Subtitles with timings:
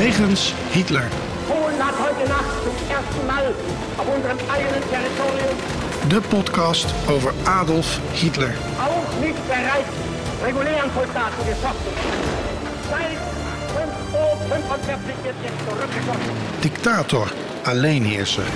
[0.00, 1.08] Wegens Hitler.
[1.46, 3.54] Polen hat heute Nacht zum ersten Mal
[3.98, 5.56] auf unserem eigenen Territorium
[6.08, 8.48] De podcast over Adolf Hitler.
[8.78, 9.92] auch nicht bereits
[10.42, 11.92] regulären Soldaten geschossen.
[12.90, 13.18] Seit
[13.76, 16.34] 5 Uhr 45 wird jetzt zurückgeschossen.
[16.62, 17.26] Dictator,
[17.64, 18.46] alleenheerser.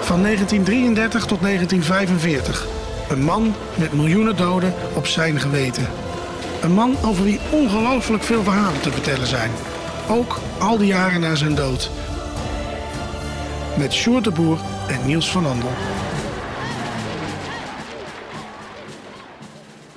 [0.00, 2.66] Van 1933 tot 1945.
[3.10, 5.86] Een man met miljoenen doden op zijn geweten.
[6.64, 9.50] Een man over wie ongelooflijk veel verhalen te vertellen zijn.
[10.08, 11.90] Ook al die jaren na zijn dood.
[13.78, 15.72] Met Sjoerd de Boer en Niels van Andel.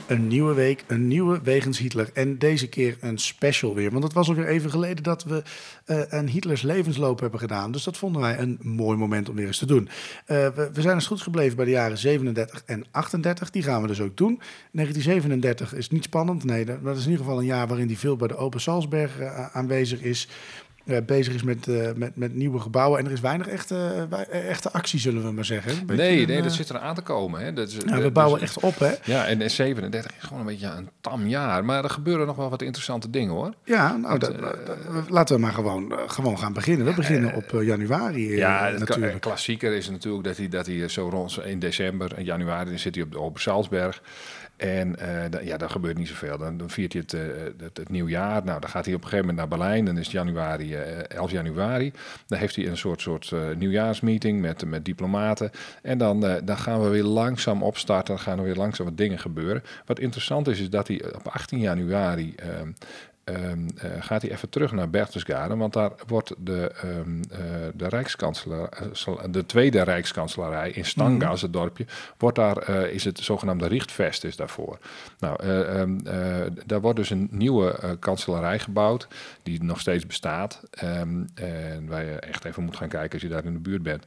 [0.07, 2.09] Een nieuwe week, een nieuwe Wegens Hitler.
[2.13, 3.91] En deze keer een special weer.
[3.91, 5.43] Want het was alweer even geleden dat we
[5.85, 7.71] eh, een Hitlers levensloop hebben gedaan.
[7.71, 9.89] Dus dat vonden wij een mooi moment om weer eens te doen.
[10.25, 13.49] Eh, we, we zijn eens goed gebleven bij de jaren 37 en 38.
[13.49, 14.41] Die gaan we dus ook doen.
[14.71, 16.43] 1937 is niet spannend.
[16.43, 19.19] Nee, dat, is in ieder geval een jaar waarin hij veel bij de Open Salzberg
[19.19, 20.27] eh, aanwezig is.
[20.87, 22.99] Eh, bezig is met, eh, met, met nieuwe gebouwen.
[22.99, 25.85] En er is weinig echte, wij- echte actie, zullen we maar zeggen.
[25.85, 27.41] Beetje Nee, een, nee, eh, dat zit er aan te komen.
[27.41, 27.53] Hè.
[27.53, 28.91] Dat is, ja, we dus- bouwen echt op, hè?
[29.03, 31.65] Ja, en en 37 is gewoon een beetje een tam jaar.
[31.65, 33.53] Maar er gebeuren nog wel wat interessante dingen, hoor.
[33.63, 34.55] Ja, nou, dat, dat-
[35.09, 36.85] laten we maar gewoon, eh, gewoon gaan beginnen.
[36.85, 39.11] We beginnen op eh, januari eh, Ja, natuurlijk.
[39.11, 42.79] kla- klassieker is natuurlijk dat hij, dat hij zo rond in december en januari dan
[42.79, 44.01] zit hij op de Open Salzberg.
[44.57, 46.37] En eh, ja, dan gebeurt niet zoveel.
[46.37, 47.21] Dan, dan viert hij het, eh,
[47.57, 48.43] het, het nieuwjaar.
[48.45, 49.85] Nou, dan gaat hij op een gegeven moment naar Berlijn.
[49.85, 51.91] Dan is het januari, eh 11 januari.
[52.27, 55.51] Dan heeft hij een soort, soort nieuwjaarsmeeting met, met diplomaten.
[55.81, 58.15] En dan, dan gaan we weer langzaam opstarten.
[58.15, 59.63] Dan gaan er weer langzaam wat dingen gebeuren.
[59.85, 62.35] Wat interessant is, is dat hij op 18 januari...
[63.27, 67.39] ehm, eh, gaat hij even terug naar Berchtesgaden, want daar wordt de, eh,
[67.73, 71.85] de Rijkskanselaar, eh, de tweede Rijkskanselarij in Stangas, het dorpje,
[72.17, 74.79] wordt daar, is het zogenaamde Richtvest is daarvoor.
[75.19, 79.07] Nou, eh, ehm, eh, daar wordt dus een nieuwe kanselarij gebouwd,
[79.43, 80.63] die nog steeds bestaat.
[80.71, 81.29] En
[81.87, 84.05] waar je echt even moet gaan kijken als je daar in de buurt bent.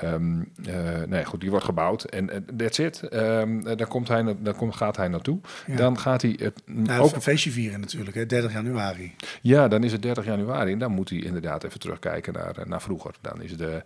[0.00, 3.02] Ehm, eh, nee, goed, die wordt gebouwd en eh, that's it.
[3.02, 5.40] Ehm, eh, daar, komt hij, daar komt, gaat hij naartoe.
[5.66, 5.76] Ja.
[5.76, 9.14] Dan gaat hij het Nou, ook een feestje vieren natuurlijk, hè, 30 januari.
[9.42, 12.66] ja, dan is het 30 januari en dan moet hij inderdaad even terugkijken naar, eh,
[12.66, 13.14] naar vroeger.
[13.20, 13.82] Dan is de,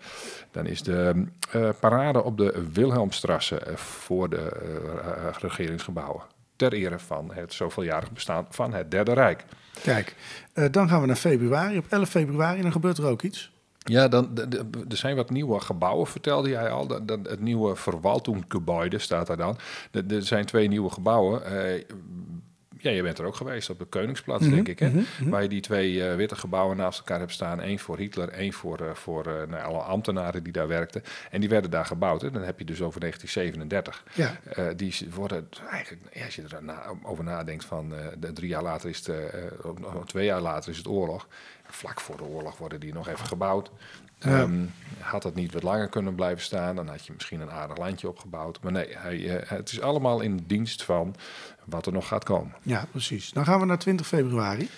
[0.51, 1.27] dan is de
[1.81, 4.49] parade op de Wilhelmstrasse voor de
[5.41, 6.23] regeringsgebouwen.
[6.57, 9.45] Ter ere van het zoveeljarig bestaan van het Derde Rijk.
[9.83, 10.15] Kijk,
[10.71, 11.79] dan gaan we naar februari.
[11.79, 13.52] Op 11 februari, dan gebeurt er ook iets.
[13.85, 14.39] Ja, dan,
[14.89, 16.87] er zijn wat nieuwe gebouwen, vertelde jij al.
[16.87, 19.59] Dat- het nieuwe Verwaltungsgebäude staat daar dan.
[19.93, 21.45] Er- zijn twee nieuwe gebouwen.
[21.45, 21.83] Eh,
[22.79, 24.79] ja, je bent er ook geweest op de Koningsplatz, denk ik.
[24.79, 24.91] Hè?
[25.25, 27.61] Waar je die twee eh, witte gebouwen naast elkaar hebt staan.
[27.63, 31.03] Eén voor Hitler, één voor, eh, voor nou, alle ambtenaren die daar werkten.
[31.31, 32.23] En die werden daar gebouwd.
[32.23, 32.31] Hè?
[32.31, 34.05] Dan heb je dus over 1937.
[34.15, 34.73] Ja.
[34.77, 37.93] Die worden eigenlijk, ja, als je er na- over nadenkt, van
[38.35, 39.17] drie jaar later is het,
[40.07, 41.29] twee jaar later is het oorlog.
[41.75, 43.71] Vlak voor de oorlog worden die nog even gebouwd.
[44.19, 44.41] Ja.
[44.41, 44.65] Ehm,
[44.99, 48.09] had het niet wat langer kunnen blijven staan, dan had je misschien een aardig landje
[48.09, 48.63] opgebouwd.
[48.63, 51.15] Maar nee, hij, eh, het is allemaal in dienst van
[51.65, 52.55] wat er nog gaat komen.
[52.63, 53.31] Ja, precies.
[53.31, 54.69] Dan gaan we naar 20 februari.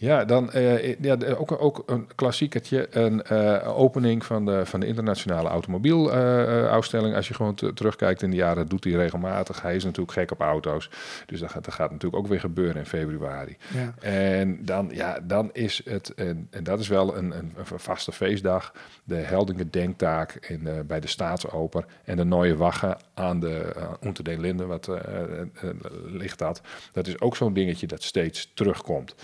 [0.00, 2.86] Ja, dan eh, ja, ook, ook een klassiekertje.
[2.90, 7.14] Een eh, opening van de, van de internationale automobiel-uitstelling.
[7.14, 9.62] Als je gewoon te- terugkijkt in de jaren, doet hij regelmatig.
[9.62, 10.90] Hij is natuurlijk gek op auto's.
[11.26, 13.56] Dus dat gaat, dat gaat natuurlijk ook weer gebeuren in februari.
[13.74, 13.94] Ja.
[14.08, 18.12] En dan, ja, dan is het, en, en dat is wel een, een, een vaste
[18.12, 18.72] feestdag,
[19.04, 23.82] de Heldingen Denktaak in, eh, bij de Staatsoper en de Neue Wache aan de uh,
[24.04, 25.70] Unter den Linden, wat eh, eh, eh,
[26.06, 26.60] ligt dat.
[26.92, 29.14] Dat is ook zo'n dingetje dat steeds terugkomt.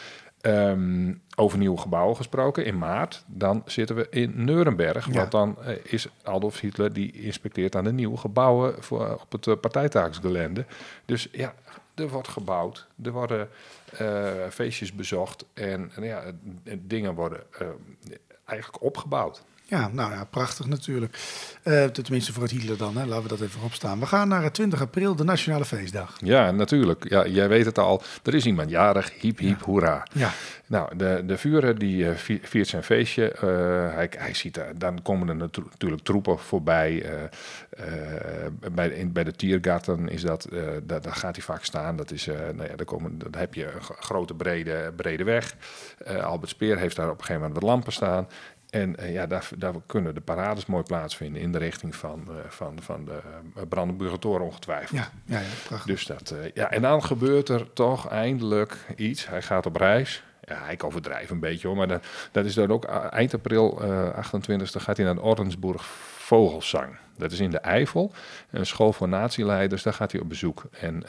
[0.41, 5.07] Ehm, over nieuwe gebouwen gesproken, in maart, dan zitten we in Nuremberg.
[5.07, 5.13] Ja.
[5.13, 9.47] Want dan eh, is Adolf Hitler, die inspecteert aan de nieuwe gebouwen voor, op het
[9.47, 10.65] uh, partijtaaksgelende.
[11.05, 11.55] Dus ja,
[11.95, 13.49] er wordt gebouwd, er worden
[14.01, 16.23] uh, feestjes bezocht en, en ja,
[16.79, 17.69] dingen worden uh,
[18.45, 19.43] eigenlijk opgebouwd.
[19.69, 21.19] Ja, nou ja, prachtig natuurlijk.
[21.65, 23.07] Uh, tenminste voor het Hitler dan, hè.
[23.07, 24.01] laten we dat even opstaan.
[24.01, 26.17] We gaan naar 20 april, de Nationale Feestdag.
[26.19, 27.09] Ja, natuurlijk.
[27.09, 28.03] Ja, jij weet het al.
[28.23, 29.21] Er is iemand jarig.
[29.21, 29.65] Hiep, hiep, ja.
[29.65, 30.07] hoera.
[30.13, 30.31] Ja.
[30.67, 32.11] Nou, de, de Vuren die uh,
[32.43, 33.35] viert zijn feestje.
[33.35, 33.41] Uh,
[33.95, 37.05] hij, hij ziet, er, dan komen er natu natuurlijk troepen voorbij.
[37.05, 37.13] Uh,
[38.73, 40.49] bij, in, bij de Tiergarten is dat,
[40.83, 41.97] daar, daar gaat hij vaak staan.
[41.97, 45.55] Dat is, nou ja, daar, komen, dan heb je een grote brede, brede weg.
[46.23, 48.29] Albert Speer heeft daar op een gegeven moment wat lampen staan.
[48.77, 52.35] En uh, ja, daar, daar, kunnen de parades mooi plaatsvinden in de richting van, uh,
[52.49, 53.21] van, van de
[53.57, 55.01] uh, Brandenburger Toren ongetwijfeld.
[55.01, 55.87] Ja, ja, ja prachtig.
[55.87, 59.29] Dus dat, ja, en dan gebeurt er toch eindelijk iets.
[59.29, 60.23] Hij gaat op reis.
[60.43, 63.81] Ja, ik overdrijf een beetje hoor, maar dat, dat is dan ook eind april
[64.15, 65.85] 28 gaat hij naar de Ordensburg
[66.17, 66.97] Vogelzang.
[67.17, 68.13] Dat is in de Eifel,
[68.51, 70.65] een school voor natieleiders, daar gaat hij op bezoek.
[70.71, 71.05] En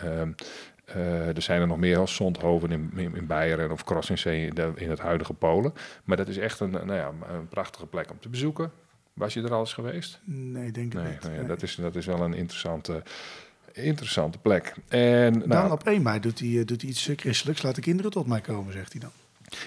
[0.88, 4.72] Eh, er zijn er nog meer als Zondhoven in, in, in Beieren of Crossingzee in,
[4.76, 5.74] in het huidige Polen.
[6.04, 8.72] Maar dat is echt een, nou ja, een prachtige plek om te bezoeken.
[9.14, 10.20] Was je er al eens geweest?
[10.24, 11.22] Nee, denk ik Nee, niet.
[11.22, 11.48] nou ja, Nee.
[11.48, 13.04] dat, is, dat is wel een interessante,
[13.74, 14.74] interessante plek.
[14.88, 17.62] En, Dan nou, op 1 mei doet hij, eh, doet hij iets eh, christelijks.
[17.62, 19.12] Laat de kinderen tot mij komen, zegt hij dan.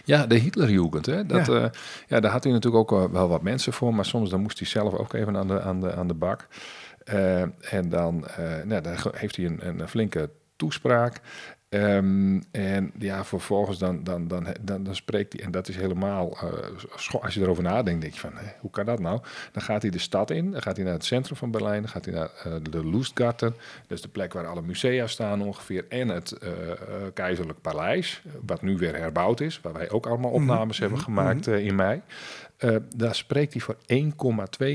[0.05, 1.07] Ja, de Hitlerjugend.
[1.07, 1.27] Hè?
[1.27, 1.55] Dat, Ja.
[1.59, 1.71] ja.
[2.09, 4.69] ja, daar had hij natuurlijk ook wel- wat mensen voor, maar soms dan moest hij
[4.69, 6.47] zelf ook even aan de, aan de, aan de bak.
[7.05, 7.41] Eh,
[7.73, 11.21] en dan, eh, nou, dan ge- heeft hij een, een flinke toespraak.
[11.69, 16.39] Ehm, en ja, vervolgens dan, dan, dan, dan, dan spreekt hij, en dat is helemaal,
[16.97, 19.21] scho- als je erover nadenkt, denk je van, hè, hoe kan dat nou?
[19.53, 21.91] Dan gaat hij de stad in, dan gaat hij naar het centrum van Berlijn, dan
[21.91, 23.51] gaat hij naar eh, de Lustgarten,
[23.87, 26.51] dat is de plek waar alle musea staan ongeveer, en het eh,
[27.15, 31.67] keizerlijk paleis, wat nu weer herbouwd is, waar wij ook allemaal opnames hebben gemaakt eh,
[31.67, 32.01] in mei.
[32.97, 33.77] Daar spreekt hij voor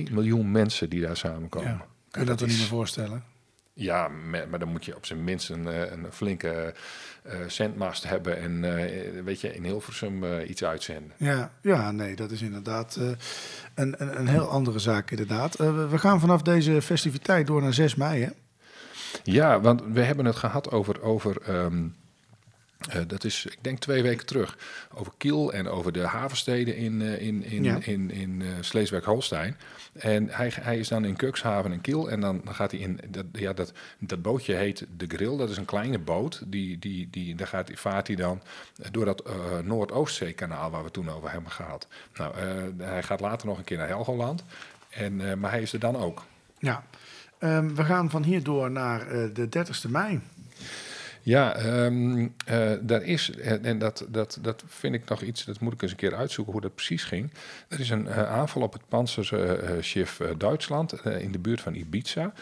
[0.08, 1.70] 1,2 miljoen mensen die daar samenkomen.
[1.72, 1.86] Ja.
[2.12, 3.24] Kun je dat toch is- niet meer voorstellen?
[3.78, 4.08] Ja,
[4.50, 6.74] maar dan moet je op zijn minst een, eh, een flinke
[7.24, 11.12] eh zendmast hebben en eh, weet je, in Hilversum eh, iets uitzenden.
[11.18, 13.08] Ja, ja, nee, dat is inderdaad eh,
[13.76, 15.56] een, een, een heel andere zaak inderdaad.
[15.56, 18.30] Eh, we- gaan vanaf deze festiviteit door naar 6 mei, hè?
[19.24, 21.84] Ja, want we hebben het gehad over, over ehm,
[22.90, 24.58] eh, dat is, ik denk twee weken terug,
[24.94, 27.78] over Kiel en over de havensteden in, eh, in, in, Ja.
[27.82, 29.58] in, in eh, Sleeswijk-Holstein.
[29.96, 33.26] En hij, hij is dan in Cuxhaven en Kiel en dan, gaat hij in, dat,
[33.32, 37.36] ja, dat, dat bootje heet de Grill, dat is een kleine boot, die, die, die,
[37.36, 38.42] daar gaat, vaart hij dan
[38.92, 39.34] door dat eh,
[39.64, 41.88] Noordoostzeekanaal waar we toen over hebben gehad.
[42.16, 44.44] Nou, eh, hij gaat later nog een keer naar Helgoland,
[44.90, 46.24] en, eh, maar hij is er dan ook.
[46.60, 46.84] Ja.
[47.38, 50.22] Ehm, we gaan van hier door naar de 30ste mei.
[51.26, 55.74] Ja, ehm, eh, daar is, en, dat, dat, dat vind ik nog iets, dat moet
[55.74, 57.32] ik eens een keer uitzoeken hoe dat precies ging.
[57.68, 62.34] Er is een eh, aanval op het Panzerschiff eh, Duitsland in de buurt van Ibiza.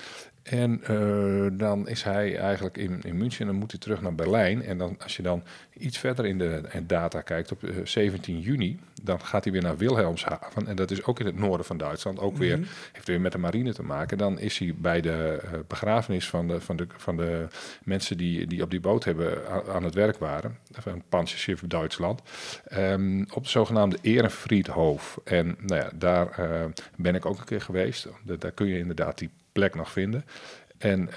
[0.43, 4.15] En eh, dan is hij eigenlijk in, in München en dan moet hij terug naar
[4.15, 4.61] Berlijn.
[4.63, 5.43] En dan, als je dan
[5.77, 9.61] iets verder in de eh, data kijkt, op eh, 17 juni, dan gaat hij weer
[9.61, 10.67] naar Wilhelmshaven.
[10.67, 12.19] En dat is ook in het noorden van Duitsland.
[12.19, 12.57] Ook weer,
[12.93, 14.17] heeft weer met de marine te maken.
[14.17, 17.47] Dan is hij bij de eh, begrafenis van de, van de, van de
[17.83, 19.37] mensen die, die op die boot hebben
[19.73, 20.57] aan het werk waren.
[20.71, 22.21] Van het Panzerschiff Duitsland.
[22.65, 25.19] ehm, op de zogenaamde Ehrenfriedhof.
[25.23, 26.65] En nou ja, daar eh,
[26.97, 28.07] ben ik ook een keer geweest.
[28.23, 30.25] Da- Daar kun je inderdaad die plek nog vinden.
[30.77, 31.09] En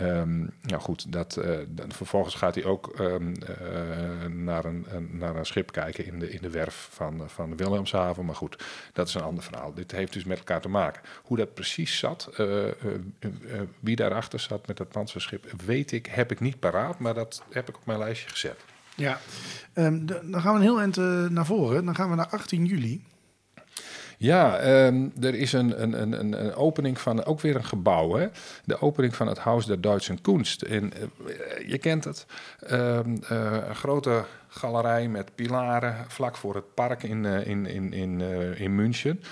[0.62, 5.36] nou goed, dat, eh, dan vervolgens gaat hij ook ehm, eh, naar, een, een- naar
[5.36, 8.24] een schip kijken in de, in de werf van, van Wilhelmshaven.
[8.24, 9.74] Maar goed, dat is een ander verhaal.
[9.74, 11.02] Dit heeft dus met elkaar te maken.
[11.22, 12.48] Hoe dat precies zat, eh,
[13.80, 16.98] wie daarachter zat met dat panzerschip, weet ik, heb ik niet paraat.
[16.98, 18.64] Maar dat heb ik op mijn lijstje gezet.
[18.96, 19.18] Ja.
[19.72, 20.96] Ehm, dan gaan we een heel eind
[21.30, 21.84] naar voren.
[21.84, 23.04] Dan gaan we naar 18 juli.
[24.18, 28.14] Ja, ehm, er is een, een, een, een- opening van ook weer een gebouw.
[28.14, 28.26] Hè?
[28.64, 30.62] De opening van het Haus der Duitse Kunst.
[30.62, 30.82] Eh,
[31.66, 32.26] je kent het.
[32.60, 37.92] Ehm, eh, een grote galerij met pilaren vlak voor het park in, eh, in, in,
[37.92, 38.20] in,
[38.56, 39.22] in München.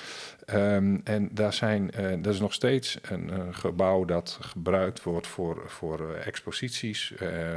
[0.46, 5.26] Ehm, en daar zijn, eh, dat is nog steeds een, eh, gebouw dat gebruikt wordt
[5.26, 7.12] voor, voor eh, exposities,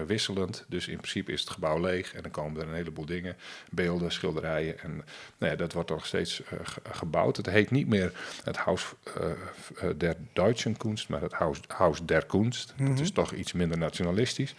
[0.07, 0.65] wisselend.
[0.67, 3.35] Dus in principe is het gebouw leeg en dan komen er een heleboel dingen,
[3.71, 4.79] beelden, schilderijen.
[4.79, 5.03] En
[5.37, 7.37] nou ja, dat wordt nog steeds ge- gebouwd.
[7.37, 8.11] Het heet niet meer
[8.43, 8.93] het Haus
[9.97, 12.73] der Deutschen Kunst, maar het Haus, Haus der Kunst.
[12.77, 14.55] Dat is toch iets minder nationalistisch.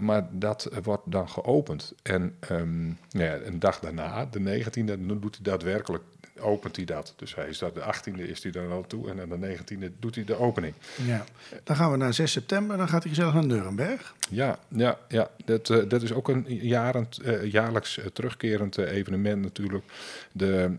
[0.00, 1.94] Maar dat wordt dan geopend.
[2.02, 6.02] En ehm, nou ja, een dag daarna, de 19e, dan doet hij daadwerkelijk
[6.40, 7.12] opent hij dat.
[7.16, 9.98] Dus hij is dat de 18e is hij dan al toe en aan de 19e
[9.98, 10.74] doet hij de opening.
[11.06, 11.24] Ja.
[11.64, 12.76] Dan gaan we naar 6 september.
[12.76, 14.14] Dan gaat hij gezellig naar Nuremberg.
[14.30, 15.30] Ja, ja, ja.
[15.44, 19.84] Dat, eh, dat is ook een jarend, eh, jaarlijks eh, terugkerend evenement natuurlijk.
[20.32, 20.76] De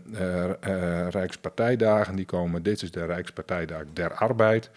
[1.10, 2.62] Rijkspartijdagen die komen.
[2.62, 4.70] Dit is de Rijkspartijdag der Arbeid.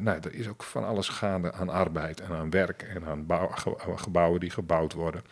[0.00, 3.48] Nou, er is ook van alles gaande aan arbeid en aan werk en aan bouw-
[3.48, 5.22] ge- gebouwen die gebouwd worden.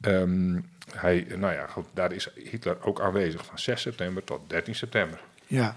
[0.00, 0.58] Ehm,
[0.94, 5.20] hij, nou ja, daar is Hitler ook aanwezig van 6 september tot 13 september.
[5.46, 5.76] Ja.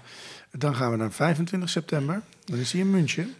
[0.50, 2.22] Dan gaan we naar 25 september.
[2.44, 3.34] Dan is hij in München.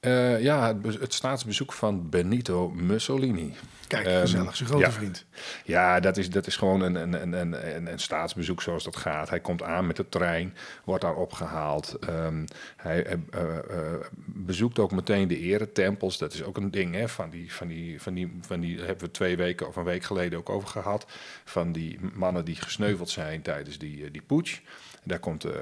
[0.00, 3.54] Eh, ja, het, be- het staatsbezoek van Benito Mussolini.
[3.86, 4.56] Kijk, Ehm, gezellig.
[4.56, 4.90] Zijn grote ja.
[4.92, 5.24] vriend.
[5.64, 7.32] Ja, dat is, dat is gewoon een, een, een,
[7.76, 9.28] een, een, staatsbezoek zoals dat gaat.
[9.30, 10.54] Hij komt aan met de trein,
[10.84, 11.96] wordt daar opgehaald.
[12.00, 12.44] Ehm,
[12.76, 16.18] hij eh, eh, bezoekt ook meteen de eretempels.
[16.18, 19.04] Dat is ook een ding, hè, van die, van die, van die, van die hebben
[19.04, 21.06] we twee weken of een week geleden ook over gehad.
[21.44, 24.58] Van die mannen die gesneuveld zijn tijdens die, die putsch.
[25.04, 25.52] Daar komt eh,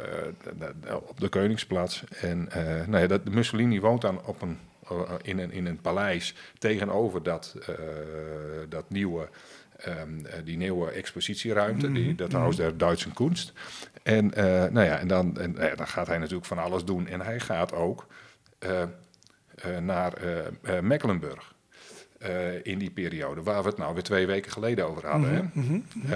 [1.09, 2.04] op de Koningsplaats.
[2.21, 5.80] En eh, nou ja, dat, Mussolini woont dan op een, eh, in, een, in een
[5.80, 7.57] paleis tegenover dat,
[8.68, 9.28] dat nieuwe,
[9.76, 13.52] ehm, eh, die nieuwe expositieruimte, die, dat Huis der Duitse Kunst.
[14.02, 14.26] En,
[14.73, 17.07] nou ja, en, dan, en eh, dan gaat hij natuurlijk van alles doen.
[17.07, 18.07] En hij gaat ook
[19.80, 20.12] naar
[20.83, 21.54] Mecklenburg.
[22.18, 25.30] Eh, in die periode, waar we het nou weer twee weken geleden over hadden.
[25.34, 25.40] hè?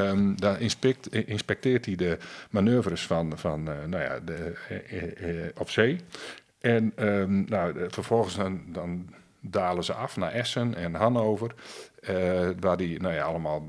[0.09, 2.19] Ehm, daar inspect, eh, inspecteert hij de
[2.51, 5.99] manoeuvres van, van eh, nou ja, de, op zee.
[6.61, 11.55] En ehm, nou, de- vervolgens dan, dan dalen ze af naar Essen en Hannover,
[12.61, 13.69] waar hij nou ja, allemaal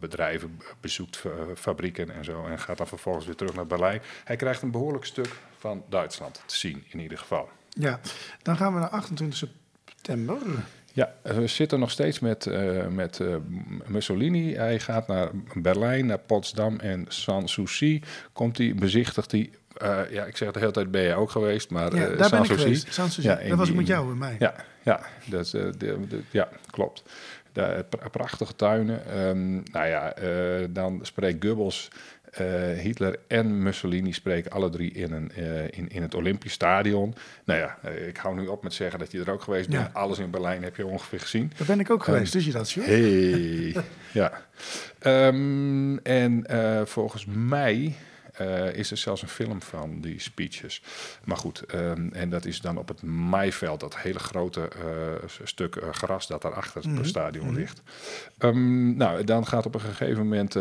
[0.00, 4.00] bedrijven bezoekt, fa- fabrieken en zo, en gaat dan vervolgens weer terug naar Berlijn.
[4.24, 7.48] Hij krijgt een behoorlijk stuk van Duitsland te zien, in ieder geval.
[7.68, 8.00] Ja,
[8.42, 10.38] dan gaan we naar 28 september.
[10.96, 13.36] Ja, we zitten nog steeds met, eh, met eh,
[13.86, 14.54] Mussolini.
[14.54, 18.02] Hij gaat naar Berlijn, naar Potsdam en Sanssouci.
[18.32, 19.50] Komt hij, bezichtigt hij.
[19.76, 22.16] eh, ja, ik zeg de hele tijd ben je ook geweest, maar Ja, daar ben
[22.18, 22.92] ik Sanssouci- geweest.
[22.94, 23.42] Sanssouci.
[23.42, 24.36] Ja, dat was ik die- met jou en mij.
[24.38, 27.02] Ja, ja, dat, is, de, de- ja klopt.
[27.52, 29.06] De, prachtige tuinen.
[29.06, 30.14] Ehm, nou ja,
[30.70, 31.88] dan spreekt Goebbels,
[32.23, 32.23] eh,
[32.80, 37.14] Hitler en Mussolini spreken alle drie in, een, eh, in, in het Olympisch Stadion.
[37.44, 39.82] Nou ja, eh, ik hou nu op met zeggen dat je er ook geweest Ja.
[39.82, 39.94] bent.
[39.94, 41.52] Alles in Berlijn heb je ongeveer gezien.
[41.56, 42.84] Daar ben ik ook geweest, dus je dat, joh.
[42.84, 43.76] Hey,
[44.20, 44.32] ja.
[44.98, 47.94] Ehm, en eh, volgens mij
[48.36, 50.82] eh, is er zelfs een film van die speeches.
[51.24, 55.76] Maar goed, ehm, en dat is dan op het maaiveld, dat hele grote eh, stuk
[55.76, 57.04] eh, gras dat daar achter het Mhm.
[57.04, 57.82] stadion ligt.
[58.38, 60.54] Ehm, nou, dan gaat op een gegeven moment,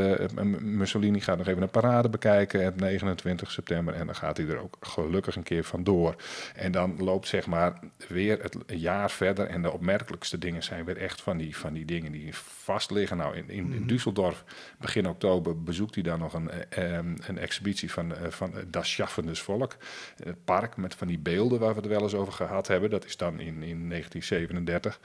[0.62, 3.94] Mussolini gaat nog even een parade bekijken op 29 september.
[3.94, 6.15] En dan gaat hij er ook gelukkig een keer vandoor.
[6.56, 9.48] En dan loopt zeg maar weer het jaar verder.
[9.48, 13.18] En de opmerkelijkste dingen zijn weer echt van die, van die dingen die vast liggen.
[13.18, 14.44] Nou, in, in, in Düsseldorf,
[14.80, 17.38] begin oktober, bezoekt hij dan nog een, eh, ehm, een
[17.72, 19.01] van, eh, van eh, Das
[19.41, 19.75] Volk.
[20.24, 22.89] Het park met van die beelden waar we het wel eens over gehad hebben.
[22.89, 25.00] Dat is dan in, in 1937.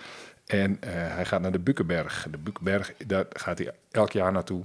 [0.47, 2.27] En eh, hij gaat naar de Bukkenberg.
[2.31, 4.65] De Bukkenberg, daar gaat hij elk jaar naartoe.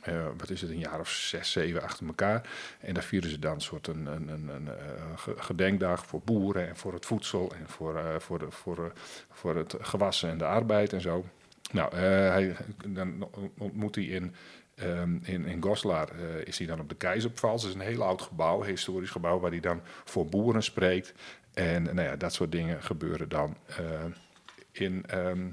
[0.00, 2.48] Eh, wat is het, een jaar of zes, zeven achter elkaar.
[2.80, 4.74] En daar vieren ze dan een soort een, een, een, een, eh,
[5.16, 8.90] ge- gedenkdag voor boeren en voor het voedsel en voor, eh, voor, de, voor, eh,
[9.30, 11.24] voor het gewassen en de arbeid en zo.
[11.72, 12.56] Nou, eh, hij,
[12.86, 13.28] dan
[13.58, 14.34] ontmoet hij in,
[14.80, 17.62] ehm, in, in Goslar, eh, is hij dan op de Keizerpfalz.
[17.62, 21.12] Dat is een heel oud gebouw, historisch gebouw, waar hij dan voor boeren spreekt.
[21.54, 23.76] En nou ja, dat soort dingen gebeuren dan eh,
[24.72, 25.46] in ehm,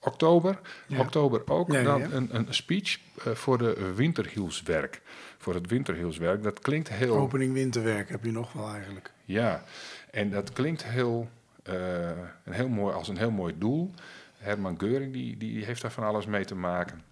[0.00, 0.58] oktober.
[0.86, 0.98] Ja.
[0.98, 2.02] Oktober ook Ja, dan.
[2.12, 5.00] Een, een speech eh, voor de winterhielswerk.
[5.38, 6.42] Voor het winterhielswerk.
[6.42, 7.16] Dat klinkt heel...
[7.16, 9.10] Opening winterwerk heb je nog wel eigenlijk.
[9.24, 9.64] Ja,
[10.10, 11.28] en dat klinkt heel,
[11.62, 13.94] een heel mooi, als een heel mooi doel.
[14.36, 17.02] Herman Geuring die, die heeft daar van alles mee te maken.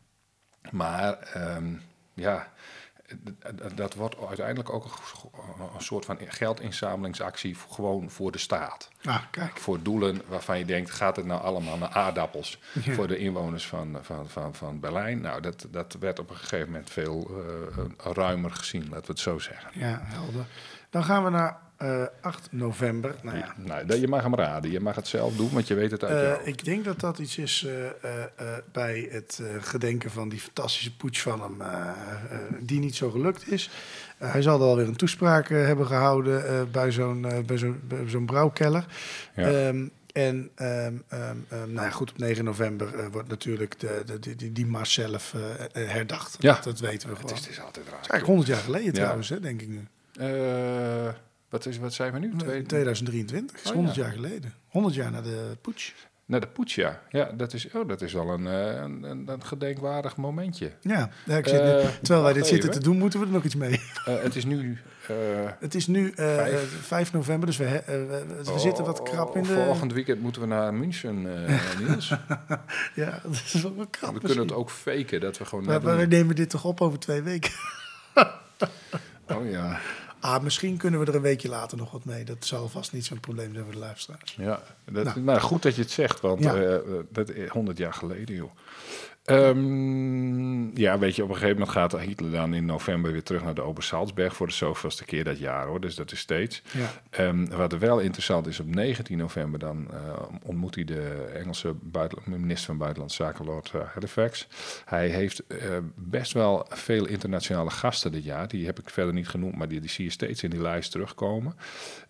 [0.71, 1.75] Maar ehm,
[2.14, 2.49] ja,
[3.75, 4.85] dat wordt uiteindelijk ook
[5.75, 8.88] een, soort van geldinzamelingsactie gewoon voor de staat.
[9.04, 9.59] Ah, kijk.
[9.59, 13.99] Voor doelen waarvan je denkt, gaat het nou allemaal naar aardappels voor de inwoners van,
[14.02, 15.21] van, van, van Berlijn?
[15.21, 17.30] Nou, dat, dat werd op een gegeven moment veel
[17.97, 19.71] eh, ruimer gezien, laten we het zo zeggen.
[19.73, 20.47] Ja, helder.
[20.90, 23.14] Dan gaan we naar eh, 8 november.
[23.23, 24.71] Nou ja, Nou, dat- je mag hem raden.
[24.71, 26.47] Je mag het zelf doen, want je weet het uit Eh, hoofd.
[26.47, 30.41] ik denk dat dat iets is eh, eh, eh, bij het eh, gedenken van die
[30.41, 33.71] fantastische putsch van hem, eh, eh, die niet zo gelukt is.
[34.19, 37.59] Eh, hij zal er alweer een toespraak eh, hebben gehouden eh, bij zo'n eh, bij
[37.59, 38.87] zo'n bij zo'n brouwkeller.
[39.37, 39.50] Ja.
[39.50, 44.19] Ehm, en ehm, ehm, nou ja, goed, op 9 november eh, wordt natuurlijk de, de,
[44.19, 46.37] die, die, die mars zelf eh, eh, herdacht.
[46.41, 46.55] Ja.
[46.55, 47.37] Dat, dat weten we het, gewoon.
[47.37, 47.95] is, het is altijd raar.
[47.97, 48.93] Het is eigenlijk 100 jaar geleden Ja.
[48.93, 49.87] trouwens, hè, denk ik nu.
[50.21, 51.09] Eh,
[51.54, 52.32] wat, is, wat zijn we nu?
[52.37, 54.02] Twee, 2023, is Oh, 100 ja.
[54.02, 54.54] jaar geleden.
[54.68, 55.92] 100 jaar na de putsch.
[56.26, 57.00] naar de poets, ja.
[57.11, 60.73] Ja, dat is, oh, dat is wel een, eh, een, een, een gedenkwaardig momentje.
[60.80, 63.44] Ja, ja, ik zit Eh, terwijl wij dit zitten te doen, moeten we er nog
[63.44, 63.80] iets mee.
[64.04, 64.78] Eh, het is nu...
[65.58, 66.73] Het is nu eh, Vijf.
[66.75, 69.62] eh, 5 november, dus we, zitten wat krap in de...
[69.64, 71.23] Volgend weekend moeten we naar München,
[71.80, 72.08] Niels.
[72.94, 75.64] Ja, dat is wel krap we kunnen het ook faken, dat we gewoon...
[75.64, 77.52] Maar, maar we nemen dit toch op over twee weken?
[79.28, 79.80] Oh ja.
[80.25, 82.25] Ah, misschien kunnen we er een weekje later nog wat mee.
[82.25, 84.35] Dat zal vast niet zo'n probleem zijn voor de luisteraars.
[84.38, 85.21] Ja, dat, Nou.
[85.21, 86.54] maar goed dat je het zegt, want Ja.
[86.54, 86.78] eh,
[87.11, 88.50] dat is 100 jaar geleden, joh.
[89.25, 93.45] Ehm, ja, weet je, op een gegeven moment gaat Hitler dan in november weer terug
[93.45, 95.81] naar de Obersalzberg voor de zoveelste keer dat jaar, hoor.
[95.81, 96.62] Dus dat is steeds.
[96.73, 96.90] Ja.
[97.11, 99.99] Ehm, wat er wel interessant is, op 19 november dan eh,
[100.43, 101.75] ontmoet hij de Engelse
[102.25, 104.47] minister van Buitenlandse Zaken, Lord eh, Halifax.
[104.85, 105.59] Hij heeft eh,
[105.95, 108.49] best wel veel internationale gasten dit jaar.
[108.49, 110.90] Die heb ik verder niet genoemd, maar die, die zie je steeds in die lijst
[110.90, 111.57] terugkomen.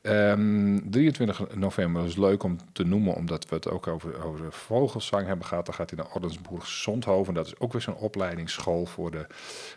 [0.02, 4.50] Ehm, 23 november is leuk om te noemen, omdat we het ook over, over de
[4.50, 5.66] vogelsang hebben gehad.
[5.66, 6.66] Dan gaat hij naar Ordensburg
[7.04, 7.34] Zondhoven.
[7.34, 9.26] Dat is ook weer zo'n opleidingsschool voor de,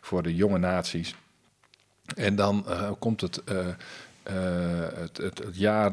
[0.02, 1.16] voor de jonge naties.
[2.16, 3.74] En dan eh, komt het, eh, eh,
[4.94, 5.92] het, het, het jaar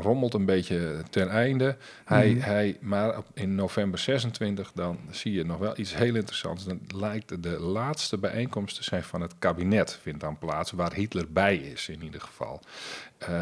[0.00, 1.76] rommelt een beetje ten einde.
[2.04, 6.64] Hij, hij, maar in november 26 dan zie je nog wel iets heel interessants.
[6.64, 11.32] Dan lijkt de laatste bijeenkomst te zijn van het kabinet vindt dan plaats, waar Hitler
[11.32, 12.60] bij is in ieder geval.
[13.28, 13.34] Uh,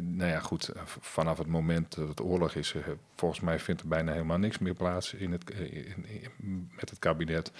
[0.00, 0.70] nou ja, goed,
[1.00, 2.82] vanaf het moment dat het oorlog is, uh,
[3.14, 5.44] volgens mij vindt er bijna helemaal niks meer plaats in het,
[6.76, 7.52] met het kabinet.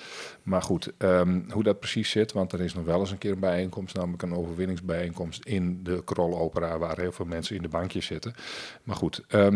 [0.43, 3.33] Maar goed, um, hoe dat precies zit, want er is nog wel eens een keer
[3.33, 8.07] een bijeenkomst, namelijk een overwinningsbijeenkomst in de Krolopera, waar heel veel mensen in de bankjes
[8.07, 8.35] zitten.
[8.83, 9.47] Maar goed, uh,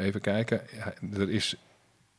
[0.00, 0.60] even kijken.
[1.12, 1.56] Er is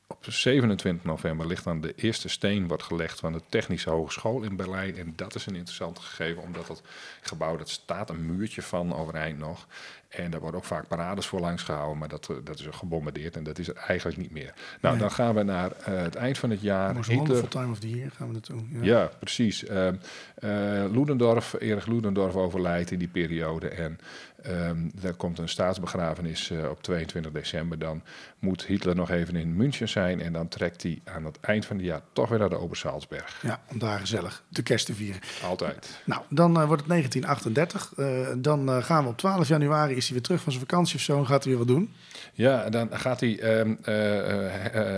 [0.08, 4.56] op 27 november ligt dan de eerste steen wordt gelegd van de Technische Hogeschool in
[4.56, 4.98] Berlijn.
[4.98, 6.82] En dat is een interessant gegeven, omdat dat
[7.22, 9.68] gebouw, dat staat een muurtje van overeind nog.
[10.08, 13.44] En daar worden ook vaak parades voor langs gehouden, maar dat, dat is gebombardeerd en
[13.44, 14.54] dat is er eigenlijk niet meer.
[14.82, 15.04] Nou, Nee.
[15.04, 16.94] dan gaan we naar eh, het eind van het jaar.
[16.96, 18.62] Most Hitler, Time of the Year gaan we naartoe.
[18.72, 18.84] Ja.
[18.84, 19.66] ja, precies.
[19.66, 19.96] Ehm
[20.36, 20.50] eh,
[20.92, 23.68] Ludendorff, Erich Ludendorff overlijdt in die periode.
[23.68, 24.00] En
[24.42, 27.80] ehm er komt een staatsbegrafenis eh, op 22 december.
[27.80, 28.04] Dan
[28.40, 30.22] moet Hitler nog even in München zijn.
[30.22, 33.40] En dan trekt hij aan het eind van het jaar toch weer naar de Obersalzberg.
[33.42, 35.22] Ja, om daar gezellig de kerst te vieren.
[35.44, 36.02] Altijd.
[36.04, 37.94] Nou, dan eh, wordt het 1938.
[37.98, 41.02] Eh, dan gaan we op 12 januari, is hij weer terug van zijn vakantie of
[41.02, 41.94] zo en gaat hij weer wat doen.
[42.34, 43.66] Ja, dan gaat hij eh,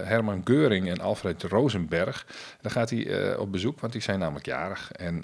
[0.08, 2.26] Herman Geuring en Alfred Rosenberg.
[2.62, 4.92] Dan gaat hij op bezoek, want die zijn namelijk jarig.
[4.92, 5.24] En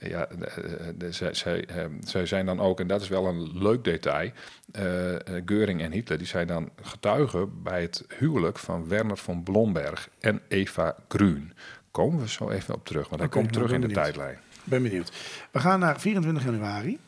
[0.00, 3.26] ja, de- de- de- zij, zij, eh, zij zijn dan ook, en dat is wel
[3.26, 4.30] een leuk detail.
[4.72, 9.42] eh eh, Geuring en Hitler, die zijn dan getuigen bij het huwelijk van Werner von
[9.42, 11.52] Blomberg en Eva Grün.
[11.90, 14.38] Komen we zo even op terug, want hij komt nou, terug in de tijdlijn.
[14.64, 15.12] Ben benieuwd.
[15.50, 16.98] We gaan naar 24 januari.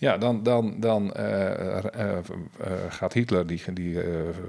[0.00, 2.22] Ja, dan, dan, dan eh, eh, eh,
[2.88, 4.00] gaat Hitler die, die,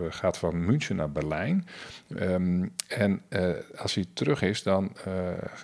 [0.10, 1.68] gaat van München naar Berlijn.
[2.16, 3.22] Ehm, en
[3.78, 4.96] als hij terug is, dan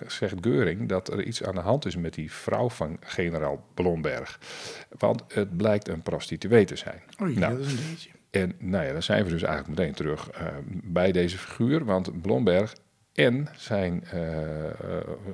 [0.06, 4.40] zegt Geuring dat er iets aan de hand is met die vrouw van generaal Blomberg.
[4.98, 7.02] Want het blijkt een prostituee te zijn.
[7.22, 8.10] Oei, Nou, dat is een beetje.
[8.30, 10.30] en nou ja, dan zijn we dus eigenlijk meteen terug
[10.68, 11.84] bij deze figuur.
[11.84, 12.74] Want Blomberg
[13.12, 14.04] en zijn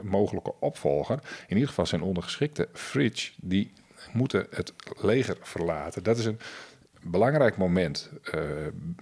[0.02, 3.72] mogelijke opvolger, in ieder geval zijn ondergeschikte Fritsch, die
[4.12, 6.02] moeten het leger verlaten.
[6.02, 6.38] Dat is een
[7.02, 8.40] belangrijk moment eh,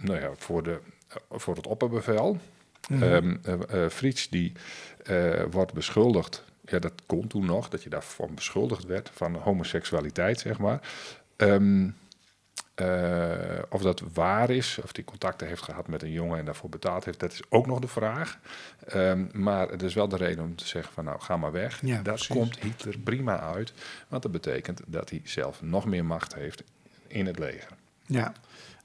[0.01, 0.79] nou ja, voor, de,
[1.31, 2.39] voor het opperbevel.
[2.91, 4.53] Ehm eh, eh, Fritsch die
[5.51, 10.59] wordt beschuldigd, ja dat kon toen nog, dat je daarvan beschuldigd werd van homoseksualiteit, zeg
[10.59, 10.81] maar.
[11.37, 11.89] Ehm,
[12.81, 16.71] eh, of dat waar is, of die contacten heeft gehad met een jongen en daarvoor
[16.71, 18.39] betaald heeft, dat is ook nog de vraag.
[18.87, 21.81] Ehm, maar het is wel de reden om te zeggen van nou, ga maar weg.
[21.83, 22.27] Ja, precies.
[22.27, 23.73] komt Hitler prima uit,
[24.09, 26.63] want dat betekent dat hij zelf nog meer macht heeft
[27.07, 27.73] in het leger.
[28.07, 28.33] Ja.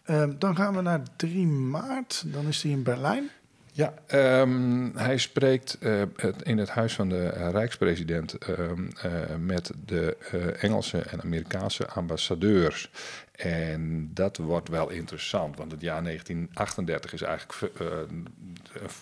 [0.04, 2.24] Ehm, dan gaan we naar 3 maart.
[2.26, 3.30] Dan is hij in Berlijn.
[3.76, 9.12] Ja, ehm, hij spreekt eh, het, in het huis van de eh, Rijkspresident ehm, eh,
[9.40, 10.18] met de
[10.60, 12.92] Engelse en Amerikaanse ambassadeurs.
[13.32, 18.08] En dat wordt wel interessant, want het jaar 1938 is eigenlijk de,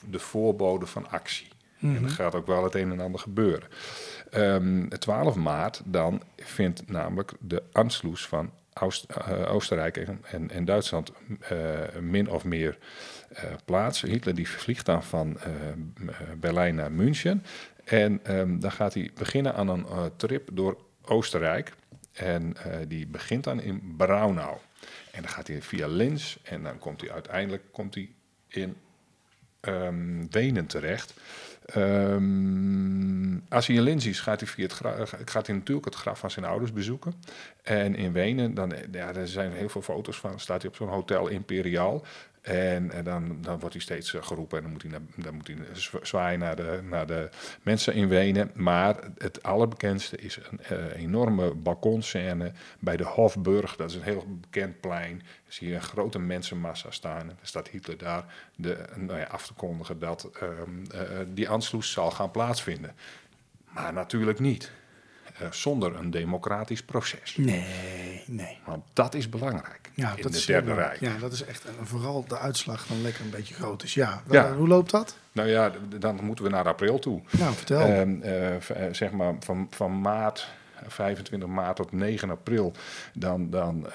[0.09, 1.47] de voorbode van actie.
[1.79, 3.67] En er gaat ook wel het een en ander gebeuren.
[4.29, 11.57] Ehm 12 maart dan vindt namelijk de Anschluss van Eh, Oostenrijk en, en, Duitsland eh,
[11.99, 12.77] min of meer
[13.29, 14.01] eh, plaats.
[14.01, 15.37] Hitler die vliegt dan van
[16.37, 17.43] Berlijn naar München.
[17.83, 21.73] En ehm, dan gaat hij beginnen aan een trip door Oostenrijk.
[22.13, 22.55] En
[22.87, 24.57] die begint dan in Braunau.
[25.11, 28.09] En dan gaat hij via Linz en dan komt hij uiteindelijk komt hij
[28.47, 28.75] in
[29.59, 31.13] ehm, Wenen terecht.
[31.65, 34.73] Ehm, als hij in Linz is, gaat hij, via het
[35.25, 37.13] gaat hij natuurlijk het graf van zijn ouders bezoeken.
[37.63, 40.87] En in Wenen, dan, ja, er zijn heel veel foto's van, staat hij op zo'n
[40.87, 42.03] hotel Imperiaal.
[42.43, 45.35] En, en dan, dan wordt hij steeds eh, geroepen en dan moet hij, naar, dan
[45.35, 47.29] moet hij zwa- zwaaien naar de, naar de
[47.61, 48.51] mensen in Wenen.
[48.53, 53.75] Maar het allerbekendste is een eh, enorme balkonscène bij de Hofburg.
[53.75, 55.17] Dat is een heel bekend plein.
[55.17, 57.27] Dan zie je een grote mensenmassa staan.
[57.27, 58.25] Dan staat Hitler daar
[58.55, 60.51] de, nou ja, af te kondigen dat ehm,
[60.91, 62.95] eh, die Anschluss zal gaan plaatsvinden.
[63.73, 64.71] Maar natuurlijk niet.
[65.51, 67.37] zonder een democratisch proces.
[67.37, 67.65] Nee,
[68.27, 68.57] nee.
[68.65, 70.99] Want dat is belangrijk Ja, in dat de is Derde Rijk.
[70.99, 71.65] Ja, dat is echt.
[71.65, 73.93] En vooral de uitslag dan lekker een beetje groot is.
[73.93, 74.45] Ja, Ja.
[74.47, 75.17] Eh, hoe loopt dat?
[75.31, 77.21] Nou ja, dan moeten we naar april toe.
[77.31, 77.79] Nou, vertel.
[77.79, 78.55] Ehm, eh,
[78.87, 80.47] eh, zeg maar van, van maart,
[80.87, 82.71] 25 maart tot 9 april,
[83.13, 83.87] dan, dan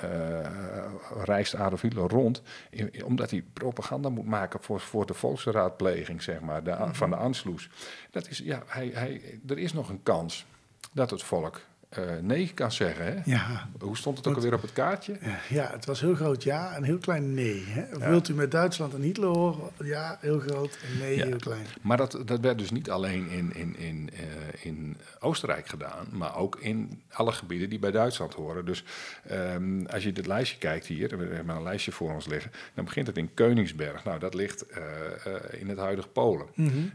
[1.25, 6.23] reist Adolf Hitler rond, in- in- omdat hij propaganda moet maken voor, voor de volksraadpleging,
[6.23, 7.69] zeg maar, de, van de Anschluss.
[8.11, 10.47] Dat is, ja, hij, hij, er is nog een kans
[10.93, 13.05] dat het volk eh, nee kan zeggen.
[13.05, 13.21] Hè?
[13.25, 13.69] ja.
[13.81, 15.19] Hoe stond het ook alweer op het kaartje?
[15.49, 17.65] ja, het was heel groot ja en heel klein nee.
[17.67, 17.97] Hè?
[17.97, 19.71] Of wilt u met Duitsland en Hitler horen?
[19.85, 21.27] Ja, heel groot en nee, Ja.
[21.27, 21.67] heel klein.
[21.83, 26.37] Maar dat, dat werd dus niet alleen in, in, in, eh, in Oostenrijk gedaan, maar
[26.37, 28.65] ook in alle gebieden die bij Duitsland horen.
[28.65, 28.85] Dus
[29.27, 32.85] ehm, als je dit lijstje kijkt hier, we hebben een lijstje voor ons liggen, dan
[32.85, 34.05] begint het in Koningsberg.
[34.05, 34.83] Nou, dat ligt eh,
[35.61, 36.47] in het huidige Polen.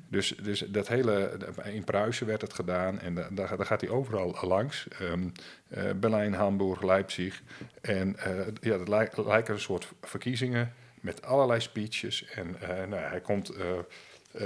[0.08, 3.89] Dus, dus dat hele, in Pruisen werd het gedaan en da- daar, daar gaat hij
[3.89, 4.83] overal langs.
[4.88, 5.28] Parijs, ehm,
[5.67, 7.41] eh, Berlijn, Hamburg, Leipzig.
[7.82, 12.26] En eh, ja, dat lijk- lijken een soort verkiezingen met allerlei speeches.
[12.26, 13.52] En eh, nou, hij komt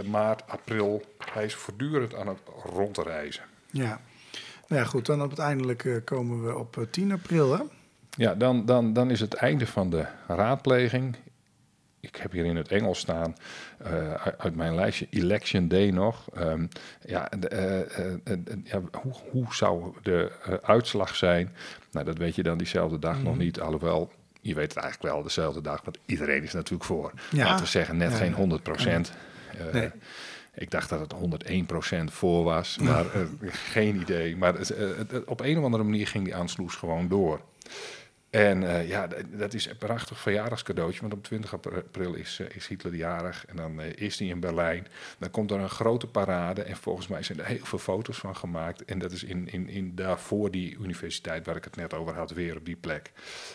[0.06, 1.02] maart, april.
[1.32, 3.44] Hij is voortdurend aan het rondreizen.
[3.72, 4.02] Ja.
[4.68, 7.62] Nou ja, goed, dan uiteindelijk komen we op eh, 10 april, hè?
[8.10, 11.16] Ja, dan, dan, dan is het einde van de raadpleging.
[12.08, 13.36] Ik heb hier in het Engels staan
[13.78, 16.28] eh, uit- mijn lijstje Election Day nog.
[16.34, 16.66] Ehm,
[17.06, 20.32] ja, de, eh, eh, ja, hoe, hoe zou de
[20.64, 21.56] uitslag zijn?
[21.92, 23.60] Nou, dat weet je dan diezelfde dag nog niet.
[23.60, 27.12] Alhoewel, je weet het eigenlijk wel dezelfde dag, want iedereen is natuurlijk voor.
[27.32, 27.46] Ja.
[27.46, 28.18] Laten we zeggen, net Ja.
[28.18, 29.12] geen 100 procent.
[29.58, 29.90] Eh, Nee.
[30.54, 33.06] Ik dacht dat het 101% voor was, maar
[33.52, 34.38] geen idee.
[34.38, 34.56] Maar
[35.26, 37.42] op een of andere manier ging die aansloes gewoon door.
[38.38, 42.68] En eh, ja, dat is een prachtig verjaardagscadeautje, want op 20 april is, eh, is
[42.68, 44.88] Hitler jarig en dan eh, is hij in Berlijn.
[45.20, 48.36] Dan komt er een grote parade en volgens mij zijn er heel veel foto's van
[48.36, 48.86] gemaakt.
[48.86, 52.32] En dat is in, in, in daarvoor die universiteit waar ik het net over had,
[52.32, 53.12] weer op die plek.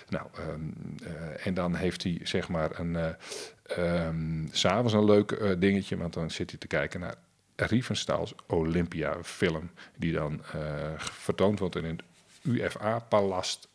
[0.08, 0.60] Nou, ehm,
[1.04, 3.16] eh, en dan heeft hij zeg maar een,
[3.62, 7.14] ehm, s'avonds een leuk dingetje, want dan zit hij te kijken naar
[7.56, 10.42] Riefenstahls Olympia film, die dan
[10.98, 12.02] vertoond wordt in het
[12.42, 13.70] UFA-palast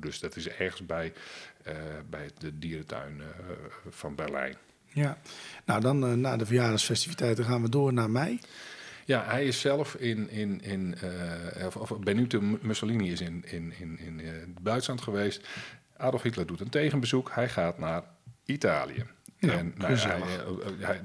[0.00, 1.12] Dus dat is ergens bij,
[1.62, 1.74] eh,
[2.10, 3.26] bij de dierentuin eh,
[3.88, 4.56] van Berlijn.
[4.92, 5.18] Ja.
[5.64, 8.40] Nou, dan eh, na de verjaardagsfestiviteiten gaan we door naar mei.
[9.04, 13.98] Ja, hij is zelf in, in, in eh, of, Benito Mussolini is in, in, in,
[13.98, 15.48] in Duitsland geweest.
[15.96, 17.30] Adolf Hitler doet een tegenbezoek.
[17.32, 18.02] Hij gaat naar
[18.44, 19.04] Italië.
[19.38, 20.44] Ja, en nou, hij, gezellig.
[20.78, 21.00] hij,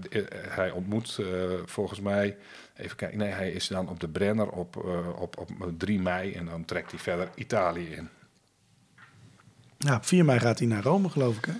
[0.50, 1.20] hij ontmoet
[1.66, 2.38] volgens mij,
[2.76, 4.76] even kijken, nee, hij is dan op de Brenner op,
[5.18, 8.10] op, op 3 mei en dan trekt hij verder Italië in.
[9.78, 11.54] Ja, op 4 mei gaat hij naar Rome, geloof ik, hè?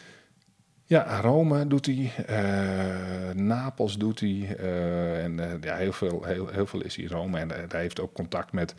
[0.90, 4.56] Ja, Rome doet hij, eh, Napels doet hij.
[4.58, 7.40] eh, en eh, ja, heel, veel, heel, heel veel is hij in Rome.
[7.40, 8.74] En hij heeft ook contact met,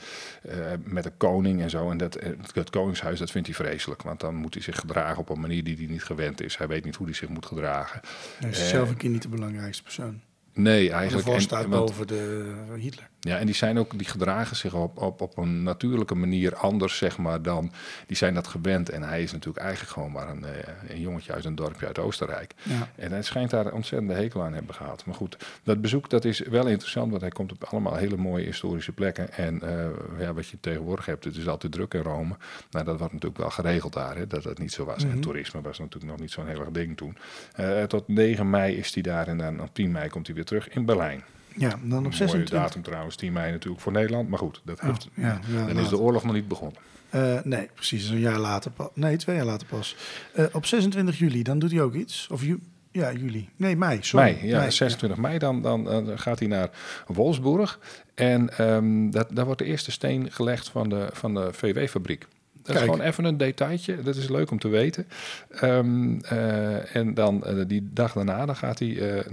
[0.84, 1.90] met de koning en zo.
[1.90, 2.18] En dat,
[2.54, 4.02] het koningshuis, dat vindt hij vreselijk.
[4.02, 6.56] Want dan moet hij zich gedragen op een manier die hij niet gewend is.
[6.56, 8.00] Hij weet niet hoe hij zich moet gedragen.
[8.38, 10.20] Hij is zelf een keer niet de belangrijkste persoon.
[10.58, 11.24] Nee, De eigenlijk.
[11.26, 13.08] voor en- staat want- boven de Hitler.
[13.20, 16.96] Ja, en die zijn ook, die gedragen zich op, op, op een natuurlijke manier anders,
[16.96, 17.72] zeg maar, dan.
[18.06, 18.88] Die zijn dat gewend.
[18.90, 21.98] En hij is natuurlijk eigenlijk gewoon maar een, eh, een jongetje uit een dorpje uit
[21.98, 22.54] Oostenrijk.
[22.62, 22.88] Ja.
[22.96, 25.04] En hij schijnt daar ontzettende hekel aan hebben gehad.
[25.06, 28.44] Maar goed, dat bezoek dat is wel interessant, want hij komt op allemaal hele mooie
[28.44, 29.32] historische plekken.
[29.32, 29.86] En eh,
[30.18, 32.36] ja, wat je tegenwoordig hebt, het is altijd druk in Rome.
[32.70, 35.04] Nou, dat wordt natuurlijk wel geregeld daar, hè, dat dat niet zo was.
[35.04, 37.16] En toerisme was natuurlijk nog niet zo'n heel erg ding toen.
[37.54, 40.44] Eh, tot 9 mei is hij daar en dan op 10 mei komt hij weer
[40.48, 41.24] terug in Berlijn.
[41.56, 42.58] Ja, dan op Een mooie 26.
[42.58, 44.28] datum trouwens, 10 mei natuurlijk voor Nederland.
[44.28, 46.80] Maar goed, dat heeft, ja, ja, dan is de oorlog nog niet begonnen.
[47.10, 48.08] Eh, nee, precies.
[48.08, 48.88] Een jaar later pas.
[48.94, 49.96] Nee, twee jaar later pas.
[50.34, 52.28] Eh, op 26 juli, dan doet hij ook iets.
[52.30, 52.58] Of ju
[52.90, 53.48] ja, juli.
[53.56, 53.98] Nee, mei.
[54.02, 54.32] Sorry.
[54.32, 56.70] Mei, ja, Mei, 26 mei, dan, dan, dan gaat hij naar
[57.06, 57.78] Wolfsburg.
[58.14, 62.26] En ehm, dat, daar wordt de eerste steen gelegd van de, van de VW-fabriek.
[62.68, 64.02] Dat is gewoon even een detailtje.
[64.02, 65.06] Dat is leuk om te weten.
[65.50, 69.18] Ehm, eh, en dan eh, die dag daarna, dan gaat hij.
[69.18, 69.32] eh,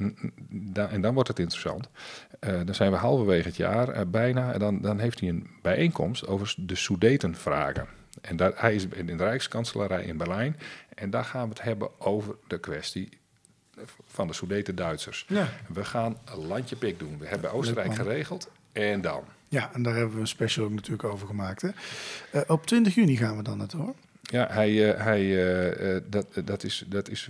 [0.50, 1.90] da- en dan wordt het interessant.
[2.40, 4.54] Dan zijn we halverwege het jaar bijna.
[4.54, 7.88] En dan, dan heeft hij een bijeenkomst over de Sudetenvragen.
[8.22, 10.58] En daar, hij is in de Rijkskanselarij in Berlijn.
[10.96, 13.10] En daar gaan we het hebben over de kwestie
[14.06, 15.26] van de Sudeten Duitsers.
[15.28, 15.48] Ja.
[15.74, 17.18] We gaan een landje pik doen.
[17.20, 18.52] We hebben Oostenrijk geregeld.
[18.72, 19.24] En dan?
[19.48, 21.62] Ja, en daar hebben we een special natuurlijk over gemaakt.
[21.62, 21.70] Hè.
[22.32, 23.96] Eh, op 20 juni gaan we dan naartoe hoor.
[24.32, 27.30] Ja, hij, eh, hij, eh, eh, dat, dat is, dat is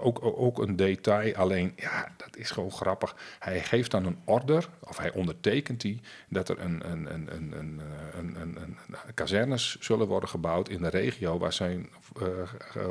[0.00, 1.34] ook, ook een detail.
[1.34, 3.16] Alleen, ja, dat is gewoon grappig.
[3.38, 7.52] Hij geeft dan een order, of hij ondertekent die, dat er een, een, een, een,
[7.58, 7.80] een,
[8.18, 8.76] een, een, een,
[9.14, 11.88] kazernes zullen worden gebouwd in de regio waar zijn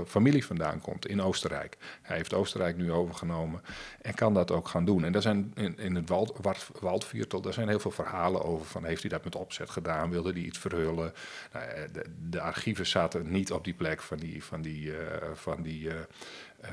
[0.05, 1.77] familie vandaan komt, in Oostenrijk.
[2.01, 3.61] Hij heeft Oostenrijk nu overgenomen
[4.01, 5.03] en kan dat ook gaan doen.
[5.03, 8.65] En daar zijn in, in het Wald, Wald- Waldviertel, daar zijn heel veel verhalen over.
[8.65, 10.09] Van heeft hij dat met opzet gedaan?
[10.09, 11.13] Wilde hij iets verhullen?
[11.53, 15.61] Nou, de, de archieven zaten niet op die plek van die, van die, eh, van
[15.61, 15.99] die, eh,
[16.61, 16.71] eh,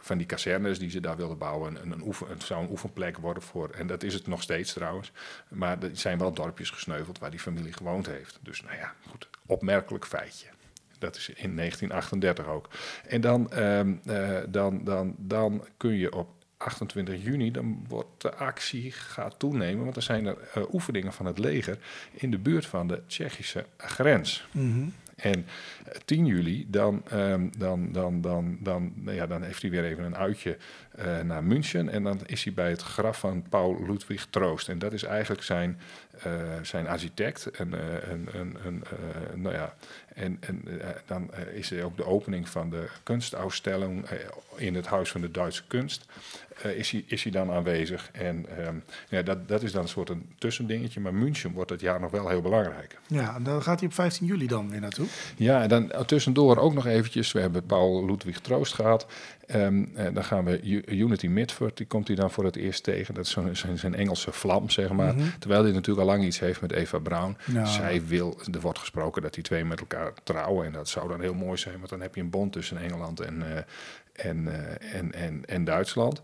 [0.00, 1.82] van die kazernes die ze daar wilden bouwen.
[1.82, 4.72] Een, een oefen, het zou een oefenplek worden voor, en dat is het nog steeds
[4.72, 5.12] trouwens.
[5.48, 8.38] Maar er zijn wel dorpjes gesneuveld waar die familie gewoond heeft.
[8.42, 10.46] Dus nou ja, goed, opmerkelijk feitje.
[10.98, 12.68] Dat is in 1938 ook.
[13.06, 18.34] En dan, ehm, eh, dan, dan, dan kun je op 28 juni, dan wordt de
[18.34, 21.78] actie gaat toenemen, want er zijn er oefeningen van het leger
[22.12, 24.48] in de buurt van de Tsjechische grens.
[25.22, 25.46] En
[25.84, 29.84] eh, 10 juli, dan, ehm, dan, dan, dan, dan, nou ja, dan heeft hij weer
[29.84, 30.56] even een uitje
[31.00, 31.88] eh, naar München.
[31.88, 34.68] En dan is hij bij het graf van Paul Ludwig Troost.
[34.68, 35.80] En dat is eigenlijk zijn,
[36.22, 36.32] eh,
[36.62, 37.46] zijn architect.
[37.46, 38.82] En, eh, en, en, en,
[39.34, 39.74] nou ja,
[40.14, 40.64] en, en
[41.06, 44.04] dan is er ook de opening van de kunstausstelling
[44.56, 46.06] in het Huis van de Duitse Kunst.
[46.62, 48.08] is, hij, is hij dan aanwezig.
[48.12, 48.74] En ehm,
[49.08, 51.00] ja, dat, dat is dan een soort een tussendingetje.
[51.00, 52.98] Maar München wordt het jaar nog wel heel belangrijk.
[53.06, 55.06] Ja, en dan gaat hij op 15 juli dan weer naartoe.
[55.36, 57.32] Ja, en dan tussendoor ook nog eventjes.
[57.32, 59.06] We hebben Paul Ludwig Troost gehad.
[59.50, 63.14] En dan gaan we U- Unity Midford, die komt hij dan voor het eerst tegen.
[63.14, 65.14] Dat is zo'n zijn, zijn Engelse vlam, zeg maar.
[65.38, 67.36] Terwijl hij natuurlijk al lang iets heeft met Eva Braun.
[67.52, 67.64] Ja.
[67.64, 70.66] Zij wil, er wordt gesproken dat die twee met elkaar trouwen.
[70.66, 73.20] En dat zou dan heel mooi zijn, want dan heb je een bond tussen Engeland
[73.20, 73.62] en, eh,
[74.26, 76.20] en, eh, en, en, en Duitsland.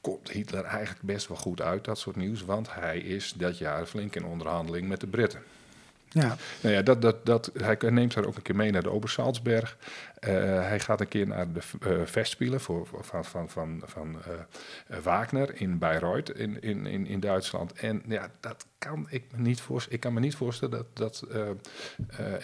[0.00, 2.44] Komt Hitler eigenlijk best wel goed uit, dat soort nieuws.
[2.44, 5.40] Want hij is dat jaar flink in onderhandeling met de Britten.
[6.10, 8.90] Ja, Nou ja, dat, dat, dat, hij neemt haar ook een keer mee naar de
[8.90, 9.76] Obersalzberg.
[10.20, 14.16] Eh, hij gaat een keer naar de uh, Festspielen voor, van, van, van, van
[14.86, 17.72] eh, Wagner in Bayreuth in, in, in, in Duitsland.
[17.72, 19.96] En ja, dat kan ik me niet voorstellen.
[19.96, 21.24] Ik kan me niet voorstellen dat, dat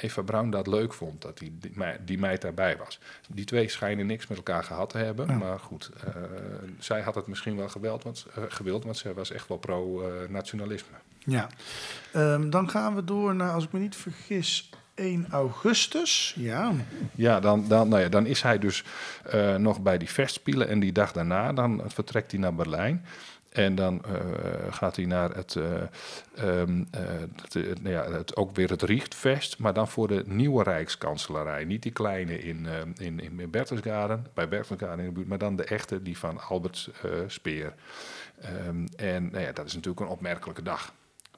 [0.01, 1.73] Eva Braun dat leuk vond, dat die, die,
[2.05, 3.01] die meid daarbij was.
[3.29, 5.39] Die twee schijnen niks met elkaar gehad te hebben.
[5.39, 5.91] Maar goed,
[6.79, 10.97] zij had het misschien wel geweld, want, gewild, want zij was echt wel pro-nationalisme.
[11.25, 11.49] Ja.
[12.13, 16.35] Ehm, dan gaan we door naar, als ik me niet vergis, 1 augustus.
[16.39, 16.73] Ja,
[17.15, 18.85] Ja, dan, dan, nou ja, dan is hij dus
[19.25, 20.69] eh, nog bij die festspielen.
[20.69, 23.05] En die dag daarna dan vertrekt hij naar Berlijn.
[23.49, 24.15] En dan eh,
[24.71, 26.63] gaat hij naar het, eh,
[27.83, 31.65] nou ja, het, ook weer het Richtfest, maar dan voor de nieuwe Rijkskanselarij.
[31.65, 35.65] Niet die kleine in, in, in Berchtesgaden, bij Berchtesgaden in de buurt, maar dan de
[35.65, 36.91] echte, die van Albert
[37.27, 37.75] Speer.
[38.41, 40.93] Ehm, en nou ja, dat is natuurlijk een opmerkelijke dag.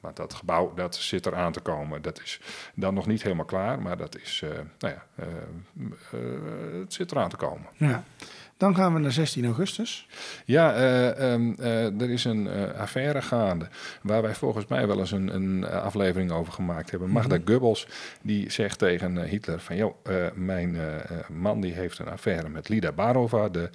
[0.07, 2.03] Want dat gebouw dat zit er aan te komen.
[2.03, 2.40] Dat is
[2.75, 5.27] dan nog niet helemaal klaar, maar dat is, eh, nou ja, eh,
[6.12, 7.66] eh, het zit eraan te komen.
[7.77, 8.05] ja.
[8.57, 10.07] Dan gaan we naar 16 augustus.
[10.45, 13.69] Ja, eh, ehm, eh, er is een affaire gaande
[14.03, 17.11] waar wij volgens mij wel eens een, een aflevering over gemaakt hebben.
[17.11, 17.88] Magda Goebbels
[18.23, 19.95] die zegt tegen Hitler van, joh,
[20.35, 20.77] mijn
[21.29, 23.71] man die heeft een affaire met Lida Barova, de,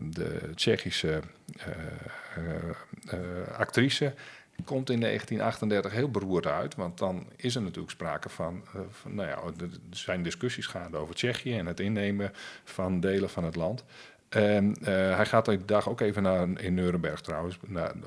[0.00, 1.20] de Tsjechische
[3.56, 4.14] actrice.
[4.64, 8.80] Komt in 1938 heel beroerd uit, want dan is er natuurlijk sprake van, eh,
[9.12, 12.32] nou ja, er zijn discussies gaande over Tsjechië en het innemen
[12.64, 13.84] van delen van het land.
[14.28, 14.58] Eh,
[15.16, 17.58] hij gaat die dag ook even naar in Nuremberg trouwens.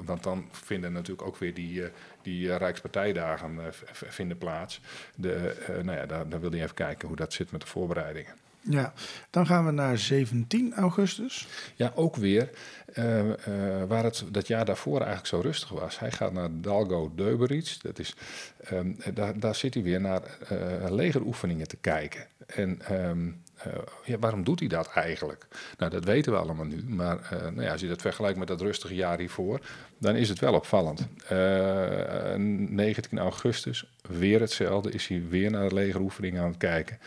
[0.05, 1.89] want dan vinden natuurlijk ook weer die, eh,
[2.21, 3.59] die Rijkspartijdagen
[3.91, 4.81] vinden plaats.
[5.15, 8.40] De, nou ja, daar, daar wil hij even kijken hoe dat zit met de voorbereidingen.
[8.61, 8.93] Ja,
[9.29, 11.47] dan gaan we naar 17 augustus.
[11.75, 12.49] Ja, ook weer
[12.93, 15.99] eh, eh, waar het dat jaar daarvoor eigenlijk zo rustig was.
[15.99, 17.77] Hij gaat naar Dalgo Deuberitz.
[17.77, 18.15] Dat is,
[18.63, 22.27] ehm, daar, daar zit hij weer naar eh, legeroefeningen te kijken.
[22.45, 23.29] En ehm,
[23.63, 25.47] eh, ja, waarom doet hij dat eigenlijk?
[25.77, 26.83] Nou, dat weten we allemaal nu.
[26.87, 29.59] Maar eh, nou ja, als je dat vergelijkt met dat rustige jaar hiervoor,
[29.97, 31.07] dan is het wel opvallend.
[31.27, 36.99] Eh, 19 augustus, weer hetzelfde, is hij weer naar legeroefeningen aan het kijken.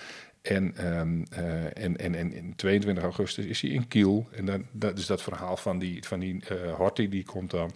[0.44, 1.00] En, eh,
[1.85, 4.28] en, en, en in 22 augustus is hij in Kiel.
[4.30, 7.70] En dan, dat is dat verhaal van die, van die eh Horthy, die komt dan.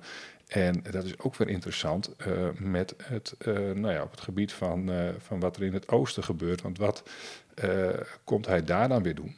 [0.46, 3.34] En dat is ook weer interessant eh, met het,
[3.74, 6.62] nou ja, op het gebied van, van wat er in het oosten gebeurt.
[6.62, 7.02] Want wat
[8.24, 9.34] komt hij daar dan weer doen?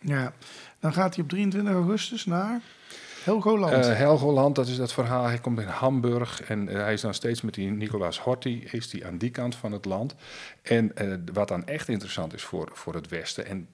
[0.00, 0.32] Ja,
[0.80, 2.60] dan gaat hij op 23 augustus naar
[3.24, 3.86] Helgoland.
[3.86, 5.24] Eh Helgoland, dat is dat verhaal.
[5.24, 8.88] Hij komt in Hamburg en eh, hij is dan steeds met die Nicolaas Horthy, is
[8.88, 10.14] die aan die kant van het land.
[10.62, 13.68] En eh, wat dan echt interessant is voor, voor het Westen, en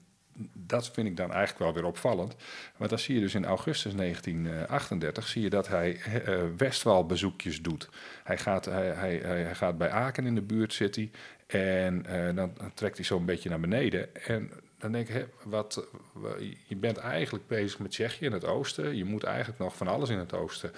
[0.53, 2.35] dat vind ik dan eigenlijk wel weer opvallend.
[2.77, 7.89] Want dan zie je dus in augustus 1938 zie je dat hij eh, Westwalbezoekjes doet.
[8.23, 11.11] Hij gaat, hij, hij, hij hij gaat bij Aken in de buurt zitten
[11.47, 14.15] en dan, trekt hij zo een beetje naar beneden.
[14.25, 16.35] En dan denk ik, wat, wa-
[16.67, 18.95] je bent eigenlijk bezig met Tsjechië in het oosten.
[18.97, 20.71] Je moet eigenlijk nog van alles in het oosten.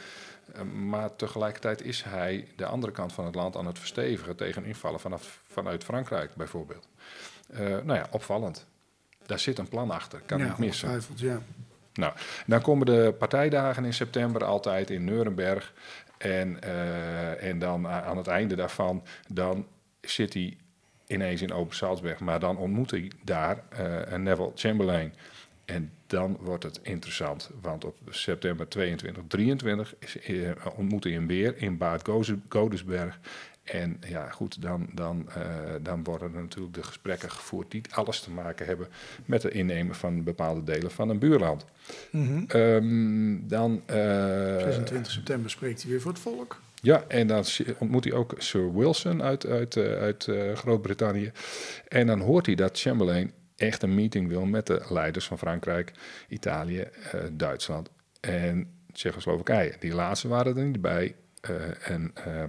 [0.53, 4.65] Eh, maar tegelijkertijd is hij de andere kant van het land aan het verstevigen tegen
[4.65, 6.87] invallen vanaf, vanuit Frankrijk bijvoorbeeld.
[7.49, 8.65] Eh, nou ja, opvallend.
[9.25, 11.01] Daar zit een plan achter, kan ja, niet missen.
[11.15, 11.41] ja.
[11.93, 12.13] Nou,
[12.45, 15.73] dan komen de partijdagen in september altijd in Nuremberg.
[16.17, 19.67] En, eh, en dan aan het einde daarvan, dan
[20.01, 20.57] zit hij
[21.13, 22.19] ineens in Open Salzberg.
[22.19, 25.13] Maar dan ontmoet hij daar eh, een Neville Chamberlain.
[25.65, 31.27] En dan wordt het interessant, want op september 22, 23 is, eh, ontmoet hij hem
[31.27, 32.09] weer in Bad
[32.49, 33.19] Godesberg.
[33.63, 35.43] En ja, goed, dan, dan, eh,
[35.81, 38.87] dan worden er natuurlijk de gesprekken gevoerd die alles te maken hebben
[39.25, 41.65] met het innemen van bepaalde delen van een buurland.
[42.11, 42.43] Mhm.
[42.47, 46.61] Ehm, dan, eh, 26 september spreekt hij weer voor het volk.
[46.83, 47.45] Ja, en dan
[47.77, 51.31] ontmoet hij ook Sir Wilson uit, uit, eh, uit eh, Groot-Brittannië.
[51.87, 55.91] En dan hoort hij dat Chamberlain echt een meeting wil met de leiders van Frankrijk,
[56.27, 59.75] Italië, eh, Duitsland en Tsjechoslowakije.
[59.79, 61.15] Die laatste waren er niet bij.
[61.83, 62.43] En uh,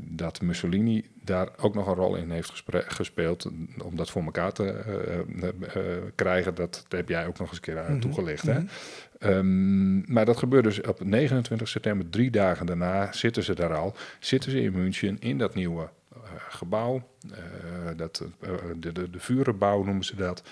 [0.00, 3.50] dat Mussolini daar ook nog een rol in heeft gespeeld
[3.82, 4.84] om dat voor elkaar te
[6.14, 8.00] krijgen, dat, heb jij ook nog eens een keer mm -hmm.
[8.00, 8.42] toegelicht.
[8.42, 8.58] Hè?
[8.58, 8.68] Mm
[9.18, 9.30] -hmm.
[9.30, 13.94] um, maar dat gebeurt dus op 29 september, drie dagen daarna, zitten ze daar al.
[14.18, 15.88] Zitten ze in München in dat nieuwe
[16.48, 17.08] gebouw,
[17.96, 18.24] dat,
[18.76, 20.42] de, de, de vurenbouw noemen ze dat.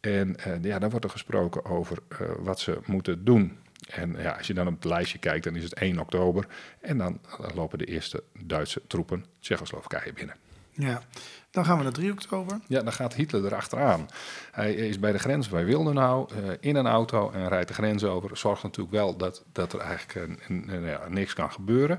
[0.00, 1.98] En ja, dan wordt er gesproken over
[2.38, 3.58] wat ze moeten doen.
[3.86, 6.46] En ja, als je dan op het lijstje kijkt, dan is het 1 oktober.
[6.80, 7.20] En dan
[7.54, 10.36] lopen de eerste Duitse troepen Tsjechoslowakije binnen.
[10.72, 11.02] Ja,
[11.50, 12.58] dan gaan we naar 3 oktober.
[12.66, 14.08] Ja, dan gaat Hitler erachteraan.
[14.50, 18.04] Hij is bij de grens bij Wildenau uh, in een auto en rijdt de grens
[18.04, 18.36] over.
[18.36, 21.98] Zorgt natuurlijk wel dat, dat er eigenlijk uh, ja, niks kan gebeuren.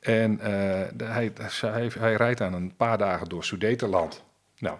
[0.00, 0.40] En uh,
[0.94, 4.22] de, hij, hij, hij, rijdt aan een paar dagen door Sudetenland.
[4.58, 4.78] Nou,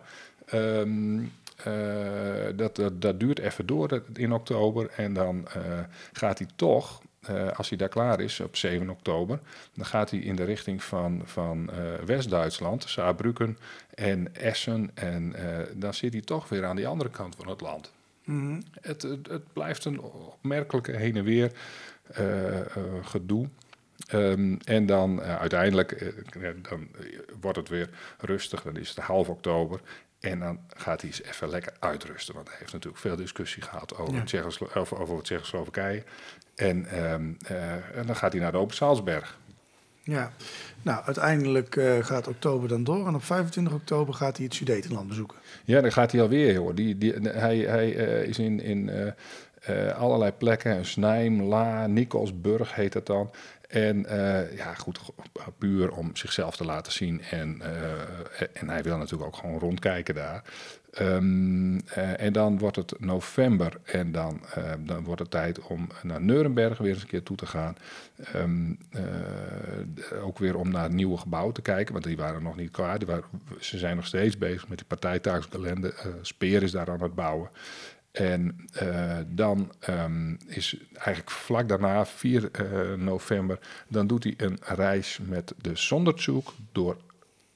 [0.52, 1.26] um, uh,
[2.56, 4.90] dat, dat, dat, duurt even door in oktober.
[4.96, 5.62] En dan uh,
[6.12, 9.38] gaat hij toch, uh, als hij daar klaar is op 7 oktober,
[9.74, 11.70] dan gaat hij in de richting van, van
[12.06, 13.58] West-Duitsland, Saarbrücken
[13.94, 14.90] en Essen.
[14.94, 15.34] En
[15.74, 17.92] dan zit hij toch weer aan die andere kant van het land.
[18.24, 18.62] Mm -hmm.
[18.80, 21.52] het, het, het, blijft een opmerkelijke heen en weer
[23.02, 23.48] gedoe.
[24.14, 26.14] Um, en dan uiteindelijk
[26.68, 26.88] dan
[27.40, 27.88] wordt het weer
[28.18, 29.80] rustig, dan is het half oktober.
[30.20, 32.34] En dan gaat hij eens even lekker uitrusten.
[32.34, 34.24] Want hij heeft natuurlijk veel discussie gehad over, ja.
[34.24, 36.02] Tsjechoslo over, over Tsjechoslowakije.
[36.54, 39.38] En, um, uh, en dan gaat hij naar de Open Salzberg.
[40.02, 40.32] Ja,
[40.82, 43.06] nou uiteindelijk gaat oktober dan door.
[43.06, 45.38] En op 25 oktober gaat hij het Sudetenland bezoeken.
[45.64, 46.74] Ja, dan gaat hij alweer, hoor.
[46.74, 47.90] Die, die, hij hij
[48.24, 49.14] is in, in
[49.96, 50.84] allerlei plekken.
[50.84, 53.30] Snijm, La, Nikolsburg heet het dan.
[53.68, 55.00] En uh, ja, goed,
[55.58, 57.22] puur om zichzelf te laten zien.
[57.22, 60.42] En, uh, en hij wil natuurlijk ook gewoon rondkijken daar.
[61.00, 64.40] Uh, en dan wordt het november en dan,
[64.78, 67.76] dan wordt het tijd om naar Nuremberg weer eens een keer toe te gaan.
[68.36, 68.78] Um,
[70.22, 72.98] ook weer om naar het nieuwe gebouw te kijken, want die waren nog niet klaar.
[72.98, 73.24] Die waren,
[73.60, 75.94] ze zijn nog steeds bezig met die partijtaakskalender.
[76.22, 77.48] Speer is daar aan het bouwen.
[78.16, 84.58] En uh, dan um, is eigenlijk vlak daarna, 4 uh, november, dan doet hij een
[84.60, 86.96] reis met de Sonderzug door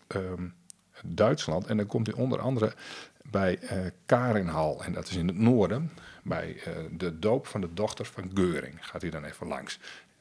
[0.08, 0.54] um,
[1.02, 1.66] Duitsland.
[1.66, 2.72] En dan komt hij onder andere
[3.30, 3.70] bij uh,
[4.06, 5.90] Karinhal, en dat is in het noorden,
[6.22, 6.56] bij
[6.96, 8.86] de doop van de dochter van Geuring.
[8.86, 9.78] Gaat hij dan even langs.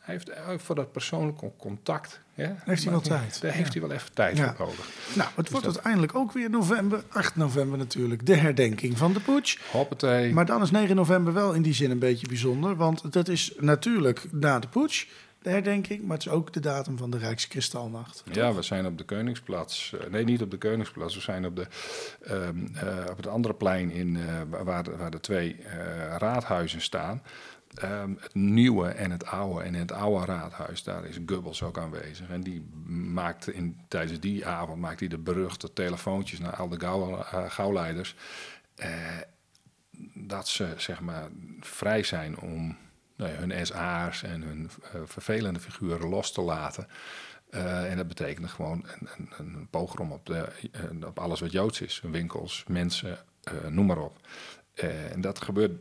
[0.10, 2.20] Hij heeft uh, voor dat persoonlijke contact.
[2.34, 3.42] Heeft hij wel tijd?
[3.42, 3.58] Daar ja.
[3.58, 4.56] heeft hij wel even tijd ja.
[4.56, 4.90] voor nodig.
[5.16, 5.76] Nou, het dus wordt dat...
[5.76, 9.58] uiteindelijk ook weer november, 8 november natuurlijk, de herdenking van de putsch.
[9.72, 10.34] Hoppatee.
[10.34, 13.54] Maar dan is 9 november wel in die zin een beetje bijzonder, want dat is
[13.60, 15.06] natuurlijk na de putsch.
[15.42, 18.24] De herdenking, maar het is ook de datum van de Rijkskristalnacht.
[18.32, 19.94] Ja, we zijn op de Koningsplaats.
[19.96, 21.16] Uh, nee, niet op de Koningsplaats.
[21.16, 21.68] We zijn op, de,
[22.32, 25.56] um, uh, op het andere plein in, uh, waar, de, waar de twee
[26.18, 27.22] raadhuizen staan.
[27.84, 29.64] Um, het nieuwe en het oude.
[29.64, 32.30] En in het oude raadhuis, daar is Goebbels ook aanwezig.
[32.30, 32.62] En die
[33.14, 38.16] maakte in, tijdens die avond maakte hij de beruchte telefoontjes naar al de uh, gauwleiders.
[38.76, 38.88] Uh,
[40.14, 41.30] dat ze zeg maar
[41.60, 42.78] vrij zijn om
[43.16, 46.88] nou hun SA's en hun uh, vervelende figuren los te laten.
[47.50, 50.48] En dat betekende gewoon een, een, een pogrom op, de,
[51.06, 52.02] op alles wat Joods is.
[52.12, 53.18] Winkels, mensen,
[53.68, 54.16] noem maar op.
[55.12, 55.72] en dat gebeurt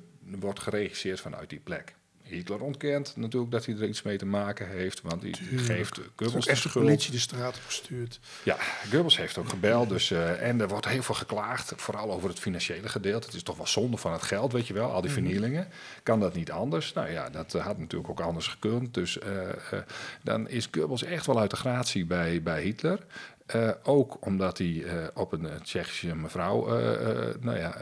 [0.41, 1.95] wordt geregisseerd vanuit die plek.
[2.29, 5.63] Hitler ontkent natuurlijk dat hij er iets mee te maken heeft, want hij Tuurlijk.
[5.63, 6.85] geeft Goebbels de schuld.
[6.85, 8.21] politie de straat gestuurd.
[8.43, 8.57] Ja,
[8.91, 12.39] Goebbels heeft ook gebeld, dus, uh, en er wordt heel veel geklaagd, vooral over het
[12.39, 13.27] financiële gedeelte.
[13.27, 15.23] Het is toch wel zonde van het geld, weet je wel, al die -hmm.
[15.23, 15.69] vernielingen.
[16.03, 16.93] Kan dat niet anders?
[16.93, 18.95] Nou ja, dat uh, had natuurlijk ook anders gekund.
[18.95, 19.79] Dus uh,
[20.23, 22.99] dan is Goebbels echt wel uit de gratie bij, bij Hitler.
[23.55, 27.77] Uh, ook omdat hij uh, op een Tsjechische mevrouw, uh, nou ja,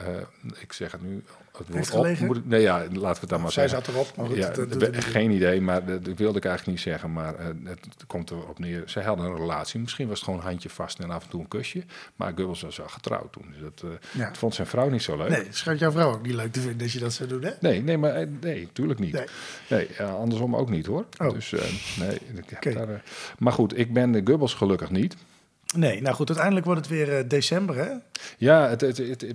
[0.59, 1.25] ik zeg het nu,
[1.59, 2.21] het woord.
[2.21, 3.87] Moet ik, nee, ja, laten we het dan maar Zij zeggen.
[3.87, 4.53] zat erop, maar ja,
[4.93, 7.13] geen idee, maar dat wilde ik eigenlijk niet zeggen.
[7.13, 8.83] Maar het komt erop neer.
[8.87, 9.81] Zij hadden een relatie.
[9.81, 11.85] Misschien was het gewoon handje vast en af en toe een kusje.
[12.17, 13.47] Maar Goebbels was wel getrouwd toen.
[13.53, 14.35] Dus dat, ja.
[14.35, 15.29] vond zijn vrouw niet zo leuk.
[15.29, 17.51] Nee, schijnt jouw vrouw ook niet leuk te vinden dat je dat zou doen, hè?
[17.61, 19.13] Nee, nee, maar nee, tuurlijk niet.
[19.13, 19.27] Nee,
[19.69, 21.05] nee andersom ook niet, hoor.
[21.19, 21.33] Oh.
[21.33, 21.55] Dus
[21.99, 22.21] nee.
[22.57, 22.73] Okay.
[22.73, 23.03] Daar,
[23.39, 25.17] maar goed, ik ben de Goebbels gelukkig niet.
[25.77, 27.93] Nee, nou goed, uiteindelijk wordt het weer uh, december, hè?
[28.39, 29.35] Ja, het, het, het,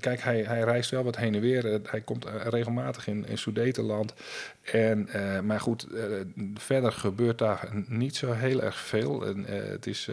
[0.00, 1.80] kijk, hij, hij reist wel wat heen en weer.
[1.90, 4.14] Hij komt regelmatig in, in Sudetenland.
[4.72, 5.08] En,
[5.44, 5.86] maar goed,
[6.54, 9.26] verder gebeurt daar niet zo heel erg veel.
[9.26, 10.08] En, het is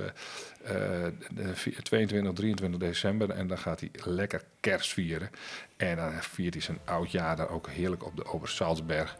[1.81, 5.29] 22, 23 december en dan gaat hij lekker kerst vieren.
[5.77, 9.17] En dan viert hij zijn oudjaar daar ook heerlijk op de Obersalzberg.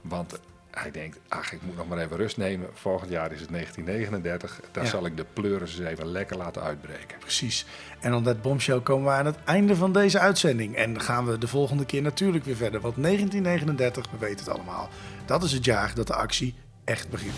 [0.00, 0.40] Want
[0.78, 2.68] hij denkt, ach, ik moet nog maar even rust nemen.
[2.74, 4.60] Volgend jaar is het 1939.
[4.72, 4.90] Daar Ja.
[4.90, 7.18] zal ik de pleuris eens even lekker laten uitbreken.
[7.18, 7.66] Precies.
[8.00, 10.76] En om dat bombshell komen we aan het einde van deze uitzending.
[10.76, 12.80] En dan gaan we de volgende keer natuurlijk weer verder.
[12.80, 14.88] Want 1939, we weten het allemaal.
[15.26, 16.54] Dat is het jaar dat de actie
[16.84, 17.34] echt begint.